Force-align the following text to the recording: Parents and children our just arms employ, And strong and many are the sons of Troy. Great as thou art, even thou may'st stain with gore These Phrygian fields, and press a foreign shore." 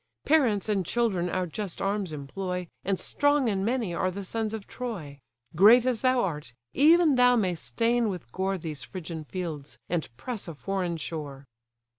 Parents 0.25 0.67
and 0.67 0.83
children 0.83 1.29
our 1.29 1.45
just 1.45 1.79
arms 1.79 2.11
employ, 2.11 2.67
And 2.83 2.99
strong 2.99 3.47
and 3.47 3.63
many 3.63 3.93
are 3.93 4.09
the 4.09 4.23
sons 4.23 4.51
of 4.51 4.65
Troy. 4.65 5.19
Great 5.55 5.85
as 5.85 6.01
thou 6.01 6.23
art, 6.23 6.53
even 6.73 7.13
thou 7.17 7.35
may'st 7.35 7.63
stain 7.63 8.09
with 8.09 8.31
gore 8.31 8.57
These 8.57 8.81
Phrygian 8.83 9.25
fields, 9.25 9.77
and 9.89 10.09
press 10.17 10.47
a 10.47 10.55
foreign 10.55 10.97
shore." 10.97 11.45